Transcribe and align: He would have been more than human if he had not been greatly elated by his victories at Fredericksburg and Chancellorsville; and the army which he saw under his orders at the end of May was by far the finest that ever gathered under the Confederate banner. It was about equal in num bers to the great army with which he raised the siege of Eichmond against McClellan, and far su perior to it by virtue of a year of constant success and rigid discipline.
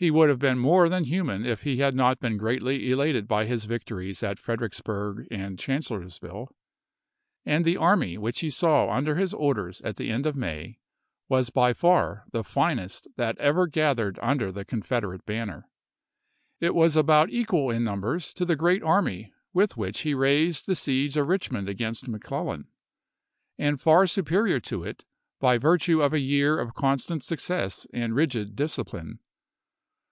He 0.00 0.12
would 0.12 0.28
have 0.28 0.38
been 0.38 0.60
more 0.60 0.88
than 0.88 1.02
human 1.02 1.44
if 1.44 1.64
he 1.64 1.78
had 1.78 1.92
not 1.92 2.20
been 2.20 2.36
greatly 2.36 2.88
elated 2.88 3.26
by 3.26 3.46
his 3.46 3.64
victories 3.64 4.22
at 4.22 4.38
Fredericksburg 4.38 5.26
and 5.28 5.58
Chancellorsville; 5.58 6.54
and 7.44 7.64
the 7.64 7.76
army 7.76 8.16
which 8.16 8.38
he 8.38 8.48
saw 8.48 8.92
under 8.92 9.16
his 9.16 9.34
orders 9.34 9.80
at 9.80 9.96
the 9.96 10.08
end 10.10 10.24
of 10.24 10.36
May 10.36 10.78
was 11.28 11.50
by 11.50 11.72
far 11.72 12.22
the 12.30 12.44
finest 12.44 13.08
that 13.16 13.36
ever 13.38 13.66
gathered 13.66 14.20
under 14.22 14.52
the 14.52 14.64
Confederate 14.64 15.26
banner. 15.26 15.68
It 16.60 16.76
was 16.76 16.94
about 16.96 17.30
equal 17.30 17.68
in 17.68 17.82
num 17.82 18.00
bers 18.02 18.32
to 18.34 18.44
the 18.44 18.54
great 18.54 18.84
army 18.84 19.32
with 19.52 19.76
which 19.76 20.02
he 20.02 20.14
raised 20.14 20.66
the 20.68 20.76
siege 20.76 21.16
of 21.16 21.26
Eichmond 21.26 21.66
against 21.68 22.06
McClellan, 22.06 22.68
and 23.58 23.80
far 23.80 24.06
su 24.06 24.22
perior 24.22 24.62
to 24.62 24.84
it 24.84 25.04
by 25.40 25.58
virtue 25.58 26.00
of 26.02 26.12
a 26.12 26.20
year 26.20 26.56
of 26.56 26.72
constant 26.74 27.24
success 27.24 27.84
and 27.92 28.14
rigid 28.14 28.54
discipline. 28.54 29.18